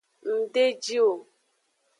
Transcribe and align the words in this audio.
Ng 0.31 0.43
de 0.53 0.65
ji 0.83 0.95
o. 1.09 1.11